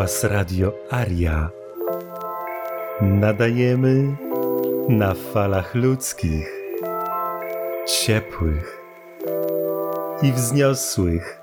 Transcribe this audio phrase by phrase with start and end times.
[0.00, 1.50] Was Radio Aria.
[3.00, 4.16] Nadajemy
[4.88, 6.48] na falach ludzkich,
[7.86, 8.80] ciepłych
[10.22, 11.40] i wzniosłych.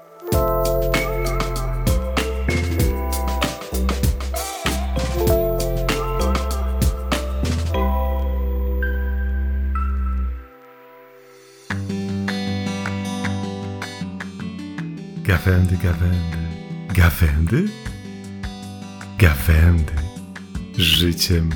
[15.23, 16.37] Gawędy, gawędy,
[16.95, 17.86] gawędy?
[19.19, 19.93] Gawędy,
[20.77, 21.49] życiem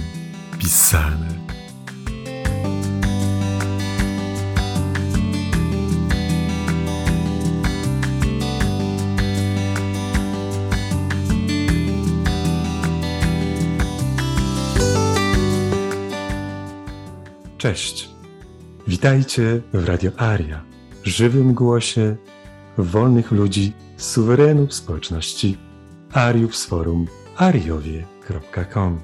[0.59, 1.27] pisane.
[17.57, 18.09] Cześć.
[18.87, 20.63] Witajcie w Radio Aria,
[21.03, 22.15] żywym głosie
[22.77, 25.57] wolnych ludzi, suwerenów społeczności
[26.13, 28.99] Ariów forum ariowie.com.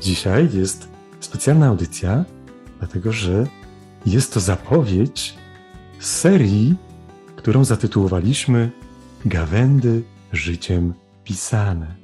[0.00, 0.88] Dzisiaj jest
[1.20, 2.24] specjalna audycja,
[2.78, 3.46] dlatego że
[4.06, 5.34] jest to zapowiedź
[5.98, 6.76] serii,
[7.36, 8.70] którą zatytułowaliśmy
[9.24, 11.94] Gawędy życiem pisane.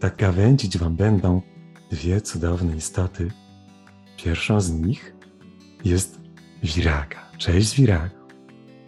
[0.00, 1.42] Tak gawędzić Wam będą
[1.90, 3.30] dwie cudowne istoty.
[4.16, 5.14] Pierwszą z nich
[5.84, 6.20] jest
[6.62, 7.18] Wiraga.
[7.38, 8.20] Cześć Wiraga.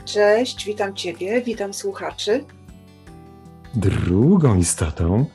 [0.04, 2.44] Cześć, witam Ciebie, witam słuchaczy.
[3.74, 5.26] Drugą istotą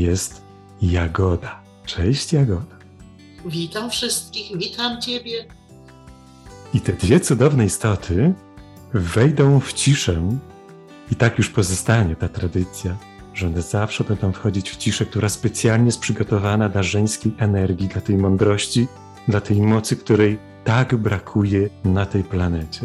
[0.00, 0.42] jest
[0.82, 1.60] Jagoda.
[1.86, 2.78] Cześć Jagoda.
[3.46, 5.44] Witam wszystkich, witam Ciebie.
[6.74, 8.34] I te dwie cudowne istoty
[8.94, 10.38] wejdą w ciszę
[11.12, 12.96] i tak już pozostanie ta tradycja,
[13.34, 18.00] że one zawsze będą wchodzić w ciszę, która specjalnie jest przygotowana dla żeńskiej energii, dla
[18.00, 18.86] tej mądrości,
[19.28, 22.80] dla tej mocy, której tak brakuje na tej planecie.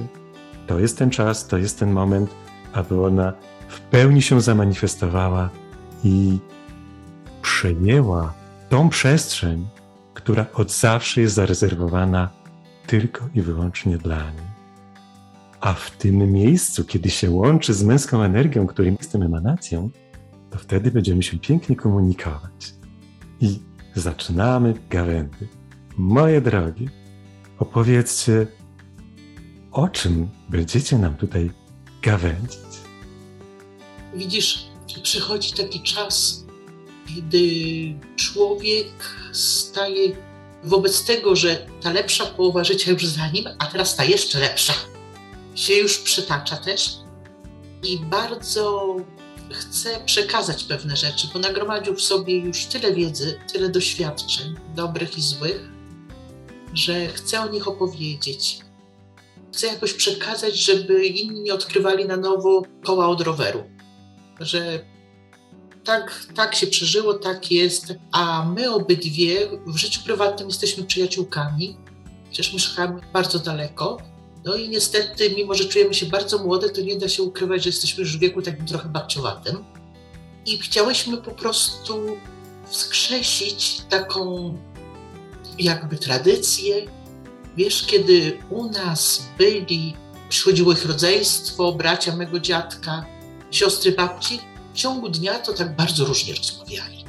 [0.67, 2.30] To jest ten czas, to jest ten moment,
[2.73, 3.34] aby ona
[3.68, 5.50] w pełni się zamanifestowała
[6.03, 6.40] i
[7.63, 8.34] przejęła
[8.69, 9.68] tą przestrzeń,
[10.13, 12.29] która od zawsze jest zarezerwowana
[12.88, 14.53] tylko i wyłącznie dla niej.
[15.59, 19.90] A w tym miejscu, kiedy się łączy z męską energią, której jestem emanacją,
[20.50, 22.74] to wtedy będziemy się pięknie komunikować.
[23.41, 23.59] I
[23.95, 25.47] zaczynamy gawędy.
[25.97, 26.88] Moje drogie,
[27.59, 28.47] opowiedzcie,
[29.72, 31.51] o czym będziecie nam tutaj
[32.01, 32.74] gawędzić.
[34.16, 34.66] Widzisz,
[35.03, 36.43] przychodzi taki czas,
[37.18, 37.46] gdy
[38.16, 38.88] człowiek
[39.31, 40.16] staje
[40.63, 44.74] wobec tego, że ta lepsza połowa życia już za nim, a teraz ta jeszcze lepsza,
[45.56, 46.97] się już przytacza też
[47.84, 48.96] i bardzo
[49.51, 55.22] chce przekazać pewne rzeczy, bo nagromadził w sobie już tyle wiedzy, tyle doświadczeń, dobrych i
[55.22, 55.69] złych,
[56.74, 58.59] że chce o nich opowiedzieć.
[59.53, 63.63] Chce jakoś przekazać, żeby inni odkrywali na nowo koła od roweru.
[64.40, 64.85] Że
[65.83, 71.77] tak, tak się przeżyło, tak jest, a my obydwie w życiu prywatnym jesteśmy przyjaciółkami,
[72.29, 73.97] chociaż mieszkamy bardzo daleko.
[74.45, 77.69] No i niestety, mimo że czujemy się bardzo młode, to nie da się ukrywać, że
[77.69, 79.63] jesteśmy już w wieku takim trochę babciowatym.
[80.45, 82.17] I chciałyśmy po prostu
[82.65, 84.53] wskrzesić taką
[85.59, 86.75] jakby tradycję.
[87.57, 89.94] Wiesz, kiedy u nas byli,
[90.29, 93.05] przychodziło ich rodzeństwo, bracia mego dziadka,
[93.51, 94.39] siostry babci,
[94.73, 97.06] w ciągu dnia to tak bardzo różnie rozmawiali.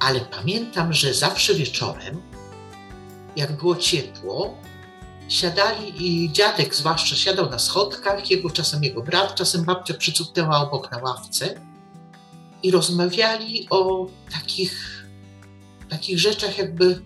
[0.00, 2.22] Ale pamiętam, że zawsze wieczorem,
[3.36, 4.56] jak było ciepło,
[5.28, 10.90] siadali i dziadek zwłaszcza siadał na schodkach, jego czasem jego brat, czasem babcia przycupnęła obok
[10.90, 11.60] na ławce
[12.62, 15.04] i rozmawiali o takich,
[15.88, 17.02] takich rzeczach jakby,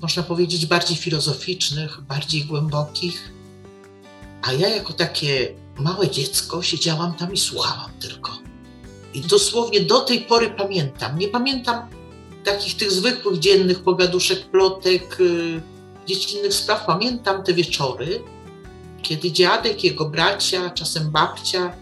[0.00, 3.32] można powiedzieć, bardziej filozoficznych, bardziej głębokich.
[4.42, 8.47] A ja jako takie małe dziecko siedziałam tam i słuchałam tylko.
[9.14, 11.18] I dosłownie do tej pory pamiętam.
[11.18, 11.88] Nie pamiętam
[12.44, 15.62] takich tych zwykłych dziennych pogaduszek, plotek, yy,
[16.06, 16.86] dziecinnych spraw.
[16.86, 18.22] Pamiętam te wieczory,
[19.02, 21.76] kiedy dziadek, jego bracia, czasem babcia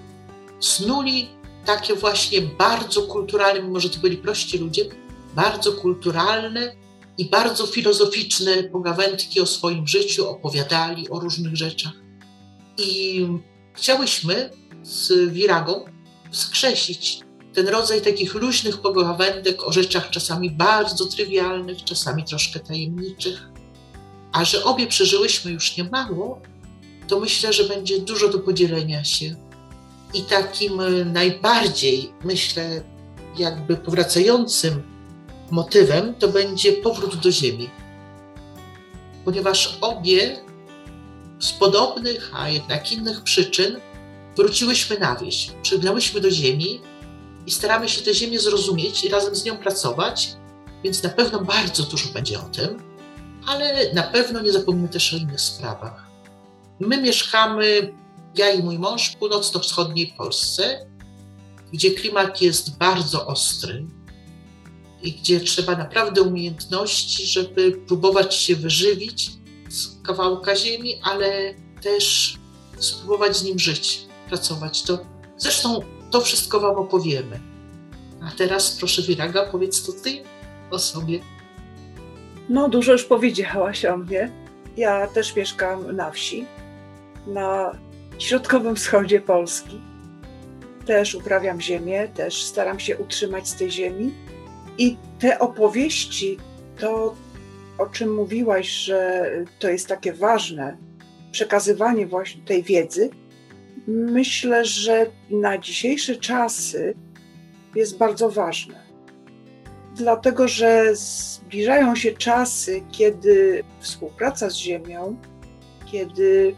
[0.61, 1.29] snuli
[1.65, 4.85] takie właśnie bardzo kulturalne, mimo że to byli prości ludzie,
[5.35, 6.77] bardzo kulturalne
[7.19, 11.93] i bardzo filozoficzne pogawędki o swoim życiu, opowiadali o różnych rzeczach.
[12.79, 13.27] I
[13.73, 14.51] chciałyśmy
[14.83, 15.85] z Wiragą
[16.37, 17.21] wskrzesić
[17.55, 23.49] ten rodzaj takich luźnych pogawędek o rzeczach czasami bardzo trywialnych, czasami troszkę tajemniczych.
[24.33, 26.41] A że obie przeżyłyśmy już niemało,
[27.09, 29.37] to myślę, że będzie dużo do podzielenia się.
[30.15, 32.83] I takim najbardziej, myślę,
[33.39, 34.83] jakby powracającym
[35.51, 37.71] motywem to będzie powrót do Ziemi.
[39.25, 40.37] Ponieważ obie
[41.39, 43.77] z podobnych, a jednak innych przyczyn
[44.37, 46.81] wróciłyśmy na wieś, przygnałyśmy do Ziemi
[47.47, 50.33] i staramy się tę ziemię zrozumieć i razem z nią pracować,
[50.85, 52.83] więc na pewno bardzo dużo będzie o tym,
[53.47, 56.07] ale na pewno nie zapomnimy też o innych sprawach.
[56.81, 57.95] My mieszkamy,
[58.35, 60.87] ja i mój mąż, w północno-wschodniej Polsce,
[61.73, 63.87] gdzie klimat jest bardzo ostry
[65.03, 69.31] i gdzie trzeba naprawdę umiejętności, żeby próbować się wyżywić
[69.69, 72.37] z kawałka ziemi, ale też
[72.79, 74.83] spróbować z nim żyć, pracować.
[74.83, 74.99] To,
[75.37, 75.81] zresztą
[76.11, 77.41] to wszystko Wam opowiemy.
[78.23, 80.23] A teraz proszę Wiraga, powiedz to Ty
[80.71, 81.21] o sobie.
[82.49, 84.31] No, dużo już powiedziałaś o mnie.
[84.77, 86.47] Ja też mieszkam na wsi,
[87.27, 87.79] na
[88.19, 89.81] środkowym wschodzie Polski.
[90.87, 94.13] Też uprawiam ziemię, też staram się utrzymać z tej ziemi.
[94.79, 96.39] I te opowieści,
[96.81, 97.15] to
[97.79, 100.77] o czym mówiłaś, że to jest takie ważne,
[101.33, 103.11] przekazywanie właśnie tej wiedzy,
[103.87, 106.95] myślę, że na dzisiejsze czasy
[107.75, 108.87] jest bardzo ważne.
[109.95, 115.17] Dlatego, że zbliżają się czasy, kiedy współpraca z Ziemią,
[115.93, 116.55] kiedy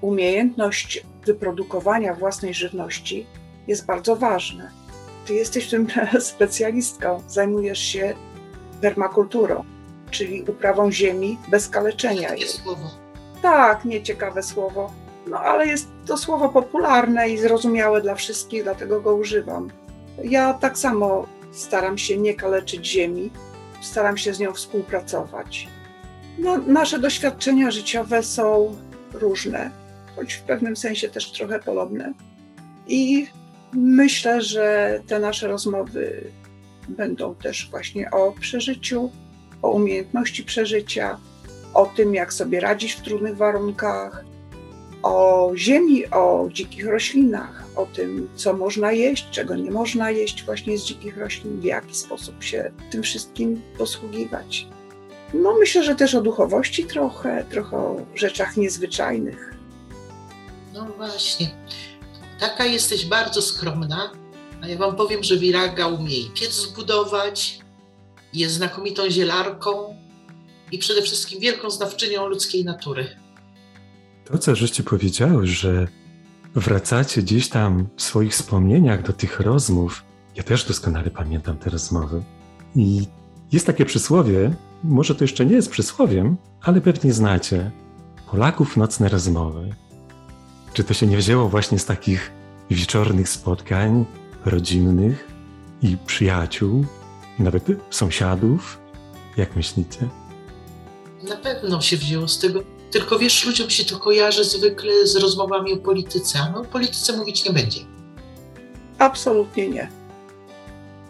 [0.00, 3.26] umiejętność wyprodukowania własnej żywności
[3.66, 4.70] jest bardzo ważna.
[5.26, 5.86] Ty jesteś w tym
[6.20, 8.14] specjalistką, zajmujesz się
[8.80, 9.64] permakulturą,
[10.10, 12.48] czyli uprawą ziemi bez kaleczenia jej.
[12.48, 12.90] słowo.
[13.42, 14.92] Tak, nieciekawe słowo,
[15.30, 19.70] no ale jest to słowo popularne i zrozumiałe dla wszystkich, dlatego go używam.
[20.24, 23.30] Ja tak samo staram się nie kaleczyć ziemi,
[23.80, 25.68] staram się z nią współpracować.
[26.38, 28.76] No, nasze doświadczenia życiowe są
[29.12, 29.70] różne,
[30.16, 32.12] choć w pewnym sensie też trochę podobne.
[32.86, 33.26] I
[33.72, 36.30] myślę, że te nasze rozmowy
[36.88, 39.10] będą też właśnie o przeżyciu,
[39.62, 41.18] o umiejętności przeżycia,
[41.74, 44.24] o tym, jak sobie radzić w trudnych warunkach,
[45.02, 50.78] o ziemi, o dzikich roślinach, o tym, co można jeść, czego nie można jeść właśnie
[50.78, 54.66] z dzikich roślin, w jaki sposób się tym wszystkim posługiwać.
[55.34, 59.54] No myślę, że też o duchowości trochę, trochę o rzeczach niezwyczajnych.
[60.74, 61.50] No właśnie.
[62.40, 64.12] Taka jesteś bardzo skromna,
[64.62, 67.58] a ja wam powiem, że Wiraga umie i piec zbudować,
[68.32, 69.96] jest znakomitą zielarką
[70.72, 73.16] i przede wszystkim wielką znawczynią ludzkiej natury.
[74.28, 75.88] To, co żeście powiedziały, że
[76.54, 80.04] wracacie gdzieś tam w swoich wspomnieniach do tych rozmów,
[80.36, 82.22] ja też doskonale pamiętam te rozmowy.
[82.74, 83.06] I
[83.52, 84.54] jest takie przysłowie,
[84.84, 87.70] może to jeszcze nie jest przysłowiem, ale pewnie znacie.
[88.30, 89.74] Polaków nocne rozmowy.
[90.72, 92.30] Czy to się nie wzięło właśnie z takich
[92.70, 94.04] wieczornych spotkań
[94.44, 95.28] rodzinnych
[95.82, 96.84] i przyjaciół,
[97.38, 98.78] nawet sąsiadów?
[99.36, 100.08] Jak myślicie?
[101.28, 102.77] Na pewno się wzięło z tego.
[102.90, 107.16] Tylko wiesz, ludziom się to kojarzy zwykle z rozmowami o polityce, a my o polityce
[107.16, 107.80] mówić nie będzie.
[108.98, 109.88] Absolutnie nie.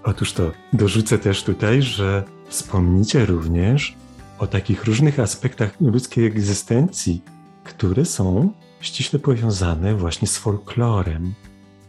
[0.05, 3.97] Otóż to dorzucę też tutaj, że wspomnicie również
[4.39, 7.23] o takich różnych aspektach ludzkiej egzystencji,
[7.65, 11.35] które są ściśle powiązane właśnie z folklorem,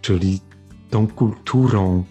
[0.02, 0.40] czyli
[0.90, 2.04] tą kulturą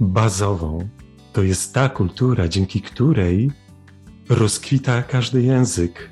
[0.00, 0.88] bazową.
[1.32, 3.50] To jest ta kultura, dzięki której
[4.28, 6.10] rozkwita każdy język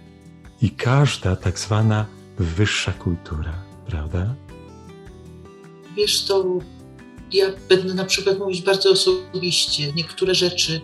[0.63, 2.07] i każda tak zwana
[2.39, 3.55] wyższa kultura,
[3.87, 4.35] prawda?
[5.97, 6.45] Wiesz, to
[7.33, 9.93] ja będę na przykład mówić bardzo osobiście.
[9.93, 10.81] Niektóre rzeczy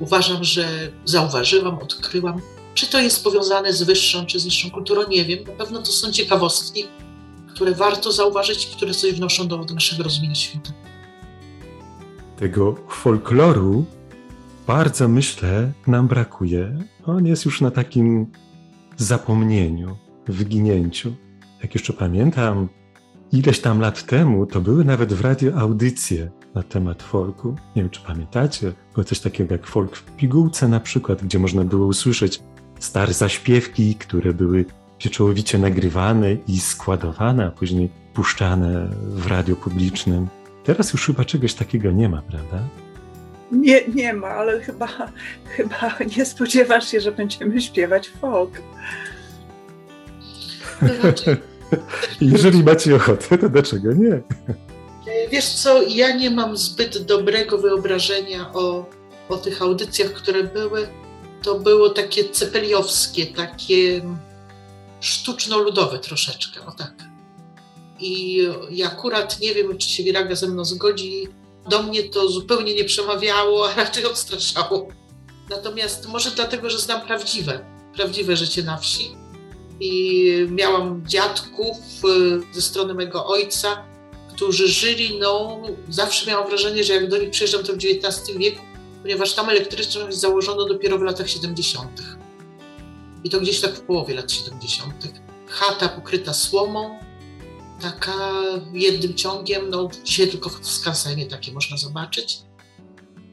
[0.00, 2.40] uważam, że zauważyłam, odkryłam.
[2.74, 5.44] Czy to jest powiązane z wyższą czy z niższą kulturą, nie wiem.
[5.44, 6.84] Na pewno to są ciekawostki,
[7.54, 10.72] które warto zauważyć które coś wnoszą do, do naszego rozumienia świata.
[12.36, 13.84] Tego folkloru
[14.66, 16.84] bardzo myślę nam brakuje.
[17.06, 18.26] On jest już na takim
[18.96, 19.96] zapomnieniu,
[20.28, 21.14] wyginięciu.
[21.62, 22.68] Jak jeszcze pamiętam,
[23.32, 27.56] ileś tam lat temu to były nawet w radio audycje na temat folku.
[27.76, 31.64] Nie wiem, czy pamiętacie, było coś takiego jak folk w pigułce na przykład, gdzie można
[31.64, 32.42] było usłyszeć
[32.78, 34.64] stare zaśpiewki, które były
[34.98, 40.28] pieczołowicie nagrywane i składowane, a później puszczane w radiu publicznym.
[40.64, 42.58] Teraz już chyba czegoś takiego nie ma, prawda?
[43.52, 44.88] Nie, nie ma, ale chyba,
[45.48, 48.50] chyba nie spodziewasz się, że będziemy śpiewać folk.
[52.20, 54.20] Jeżeli macie ochotę, to dlaczego nie?
[55.30, 58.86] Wiesz co, ja nie mam zbyt dobrego wyobrażenia o,
[59.28, 60.88] o tych audycjach, które były.
[61.42, 64.02] To było takie cepeliowskie, takie
[65.00, 66.94] sztuczno-ludowe troszeczkę, o tak.
[68.00, 71.28] I, I akurat nie wiem, czy się Wiraga ze mną zgodzi,
[71.68, 74.88] do mnie to zupełnie nie przemawiało, a raczej odstraszało.
[75.50, 79.16] Natomiast może dlatego, że znam prawdziwe, prawdziwe życie na wsi
[79.80, 83.84] i miałam dziadków y, ze strony mojego ojca,
[84.34, 88.62] którzy żyli, no zawsze miałam wrażenie, że jak do nich przyjeżdżam, to w XIX wieku,
[89.02, 92.02] ponieważ tam elektryczność założono dopiero w latach 70.
[93.24, 94.94] I to gdzieś tak w połowie lat 70.
[95.48, 96.98] Chata pokryta słomą,
[97.84, 98.32] taka
[98.72, 102.38] jednym ciągiem, no dzisiaj tylko w skansenie takie można zobaczyć.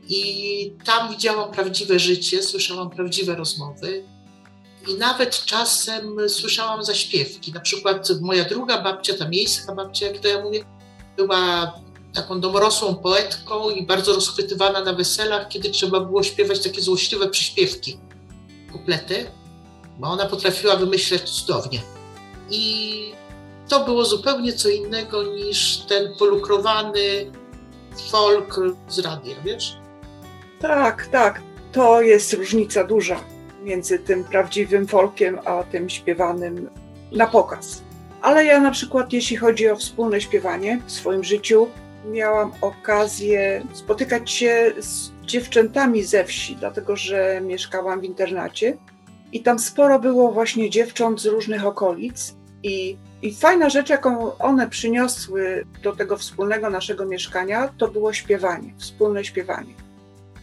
[0.09, 4.03] I tam widziałam prawdziwe życie, słyszałam prawdziwe rozmowy.
[4.87, 7.51] I nawet czasem słyszałam zaśpiewki.
[7.51, 10.63] Na przykład moja druga babcia, ta miejska babcia, jak to ja mówię,
[11.17, 11.73] była
[12.13, 17.97] taką domorosłą poetką i bardzo rozchwytywana na weselach, kiedy trzeba było śpiewać takie złośliwe przyśpiewki,
[18.71, 19.31] kuplety,
[19.99, 21.81] bo ona potrafiła wymyśleć cudownie.
[22.49, 23.20] I
[23.71, 27.31] to było zupełnie co innego niż ten polukrowany
[28.11, 29.77] folk z radia, wiesz?
[30.59, 31.41] Tak, tak.
[31.71, 33.23] To jest różnica duża
[33.63, 36.69] między tym prawdziwym folkiem a tym śpiewanym
[37.11, 37.81] na pokaz.
[38.21, 41.67] Ale ja na przykład, jeśli chodzi o wspólne śpiewanie w swoim życiu,
[42.05, 48.77] miałam okazję spotykać się z dziewczętami ze wsi, dlatego że mieszkałam w internacie
[49.31, 52.35] i tam sporo było właśnie dziewcząt z różnych okolic.
[52.63, 58.73] I, I fajna rzecz, jaką one przyniosły do tego wspólnego naszego mieszkania, to było śpiewanie,
[58.77, 59.73] wspólne śpiewanie.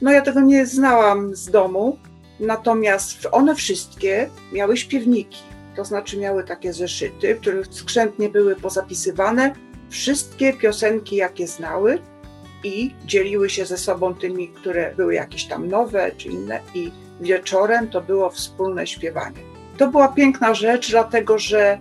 [0.02, 1.98] No ja tego nie znałam z domu,
[2.40, 5.42] natomiast one wszystkie miały śpiewniki,
[5.76, 9.52] to znaczy miały takie zeszyty, w których skrzętnie były pozapisywane
[9.90, 11.98] wszystkie piosenki, jakie znały
[12.64, 17.88] i dzieliły się ze sobą tymi, które były jakieś tam nowe czy inne i wieczorem
[17.88, 19.40] to było wspólne śpiewanie.
[19.78, 21.78] To była piękna rzecz, dlatego że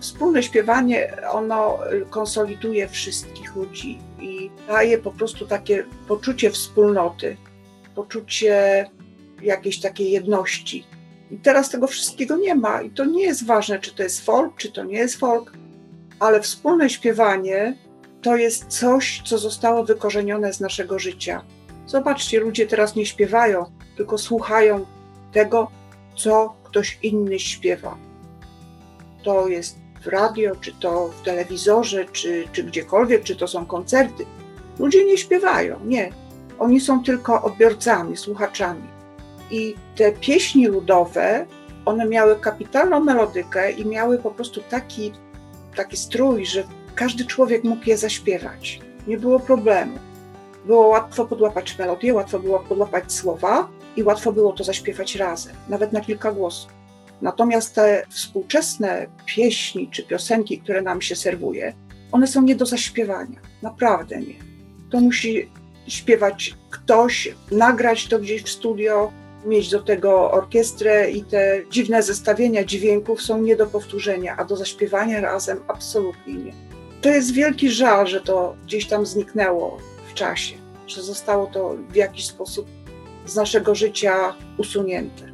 [0.00, 1.78] wspólne śpiewanie ono
[2.10, 7.36] konsoliduje wszystkich ludzi i daje po prostu takie poczucie wspólnoty,
[7.94, 8.86] poczucie
[9.42, 10.84] jakiejś takiej jedności.
[11.30, 14.56] I teraz tego wszystkiego nie ma i to nie jest ważne, czy to jest folk,
[14.56, 15.52] czy to nie jest folk,
[16.20, 17.76] ale wspólne śpiewanie
[18.22, 21.44] to jest coś, co zostało wykorzenione z naszego życia.
[21.86, 23.64] Zobaczcie, ludzie teraz nie śpiewają,
[23.96, 24.86] tylko słuchają
[25.32, 25.70] tego,
[26.16, 27.96] co ktoś inny śpiewa.
[29.22, 34.26] To jest w radio, czy to w telewizorze, czy, czy gdziekolwiek, czy to są koncerty.
[34.78, 36.10] Ludzie nie śpiewają, nie.
[36.58, 38.88] Oni są tylko odbiorcami, słuchaczami.
[39.50, 41.46] I te pieśni ludowe,
[41.84, 45.12] one miały kapitalną melodykę i miały po prostu taki,
[45.76, 46.64] taki strój, że
[46.94, 48.80] każdy człowiek mógł je zaśpiewać.
[49.06, 49.98] Nie było problemu.
[50.66, 55.92] Było łatwo podłapać melodię, łatwo było podłapać słowa i łatwo było to zaśpiewać razem, nawet
[55.92, 56.79] na kilka głosów.
[57.22, 61.74] Natomiast te współczesne pieśni czy piosenki, które nam się serwuje,
[62.12, 63.40] one są nie do zaśpiewania.
[63.62, 64.34] Naprawdę nie.
[64.90, 65.50] To musi
[65.88, 69.12] śpiewać ktoś, nagrać to gdzieś w studio,
[69.44, 74.56] mieć do tego orkiestrę i te dziwne zestawienia dźwięków są nie do powtórzenia, a do
[74.56, 76.52] zaśpiewania razem absolutnie nie.
[77.00, 79.78] To jest wielki żal, że to gdzieś tam zniknęło
[80.10, 80.54] w czasie,
[80.86, 82.66] że zostało to w jakiś sposób
[83.26, 85.32] z naszego życia usunięte.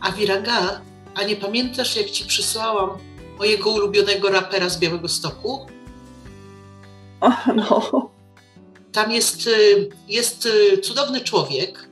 [0.00, 0.80] A Viraga,
[1.16, 2.98] a nie pamiętasz, jak ci przysłałam
[3.38, 5.66] mojego ulubionego rapera z Białego Stoku?
[7.20, 8.10] O, no.
[8.92, 11.88] Tam jest, y, jest y, cudowny człowiek,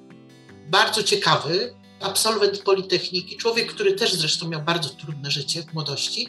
[0.71, 6.28] bardzo ciekawy, absolwent Politechniki, człowiek, który też zresztą miał bardzo trudne życie w młodości,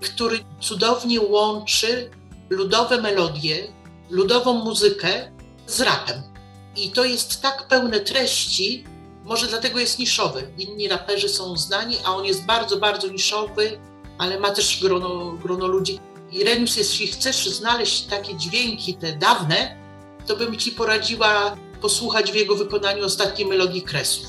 [0.00, 2.10] który cudownie łączy
[2.50, 3.72] ludowe melodie,
[4.10, 5.32] ludową muzykę
[5.66, 6.22] z rapem.
[6.76, 8.84] I to jest tak pełne treści,
[9.24, 10.48] może dlatego jest niszowy.
[10.58, 13.78] Inni raperzy są znani, a on jest bardzo, bardzo niszowy,
[14.18, 15.98] ale ma też grono, grono ludzi.
[16.32, 19.76] I Renius, jeśli chcesz znaleźć takie dźwięki, te dawne,
[20.26, 24.26] to bym ci poradziła posłuchać w jego wykonaniu ostatniej melodii Kresów.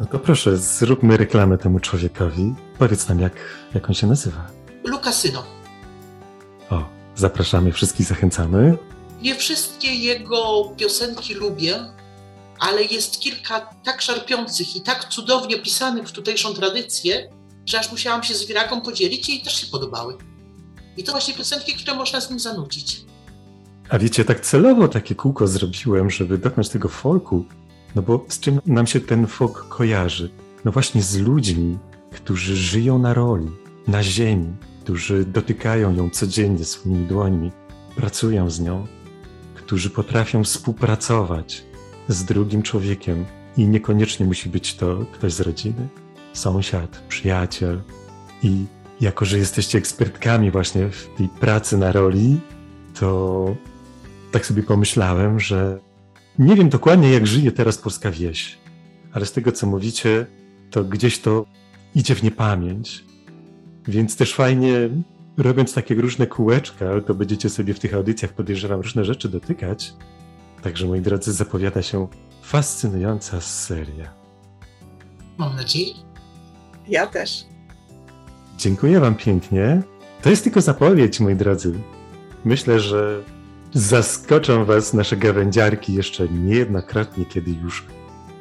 [0.00, 2.54] No to proszę, zróbmy reklamę temu człowiekowi.
[2.78, 3.32] Powiedz nam, jak,
[3.74, 4.46] jak on się nazywa.
[4.84, 5.44] Lukasyno.
[6.70, 6.84] O,
[7.16, 8.78] zapraszamy, wszystkich zachęcamy.
[9.22, 11.84] Nie wszystkie jego piosenki lubię,
[12.58, 17.30] ale jest kilka tak szarpiących i tak cudownie opisanych w tutejszą tradycję,
[17.66, 20.16] że aż musiałam się z Wiragą podzielić i jej też się podobały.
[20.96, 23.00] I to właśnie piosenki, które można z nim zanudzić.
[23.88, 27.44] A wiecie, tak celowo takie kółko zrobiłem, żeby dotknąć tego folku,
[27.94, 30.30] no bo z czym nam się ten folk kojarzy?
[30.64, 31.78] No właśnie z ludźmi,
[32.12, 33.50] którzy żyją na roli,
[33.86, 37.50] na ziemi, którzy dotykają ją codziennie swoimi dłońmi,
[37.96, 38.86] pracują z nią,
[39.54, 41.64] którzy potrafią współpracować
[42.08, 43.24] z drugim człowiekiem
[43.56, 45.88] i niekoniecznie musi być to ktoś z rodziny,
[46.32, 47.80] sąsiad, przyjaciel.
[48.42, 48.64] I
[49.00, 52.40] jako, że jesteście ekspertkami właśnie w tej pracy na roli,
[53.00, 53.56] to
[54.32, 55.78] tak sobie pomyślałem, że
[56.38, 58.58] nie wiem dokładnie, jak żyje teraz polska wieś,
[59.12, 60.26] ale z tego, co mówicie,
[60.70, 61.44] to gdzieś to
[61.94, 63.04] idzie w niepamięć.
[63.88, 64.88] Więc też fajnie
[65.36, 69.92] robiąc takie różne kółeczka, to będziecie sobie w tych audycjach, podejrzewam, różne rzeczy dotykać.
[70.62, 72.08] Także, moi drodzy, zapowiada się
[72.42, 74.12] fascynująca seria.
[75.38, 75.94] Mam nadzieję.
[76.88, 77.46] Ja też.
[78.58, 79.82] Dziękuję Wam pięknie.
[80.22, 81.74] To jest tylko zapowiedź, moi drodzy.
[82.44, 83.22] Myślę, że
[83.74, 87.86] zaskoczą Was nasze gawędziarki jeszcze niejednokrotnie, kiedy już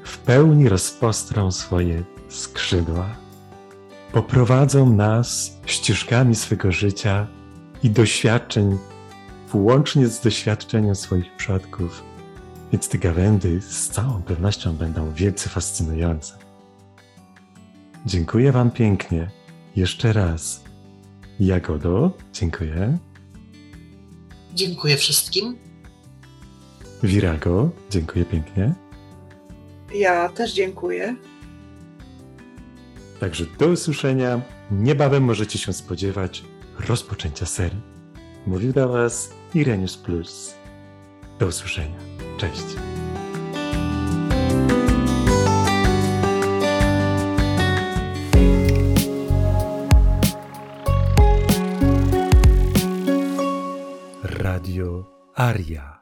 [0.03, 3.15] w pełni rozpostrą swoje skrzydła.
[4.11, 7.27] Poprowadzą nas ścieżkami swego życia
[7.83, 8.77] i doświadczeń,
[9.47, 12.03] włącznie z doświadczeniem swoich przodków.
[12.71, 16.33] Więc te gawędy z całą pewnością będą wielce fascynujące.
[18.05, 19.29] Dziękuję Wam pięknie.
[19.75, 20.63] Jeszcze raz.
[21.39, 22.97] Jagodo, dziękuję.
[24.53, 25.57] Dziękuję wszystkim.
[27.03, 28.73] Virago, dziękuję pięknie.
[29.95, 31.15] Ja też dziękuję.
[33.19, 34.41] Także do usłyszenia.
[34.71, 36.43] Niebawem możecie się spodziewać
[36.87, 37.81] rozpoczęcia serii.
[38.47, 40.55] Mówił do Was Irenius Plus.
[41.39, 41.97] Do usłyszenia.
[42.37, 42.63] Cześć.
[54.23, 55.03] Radio
[55.35, 55.96] Aria.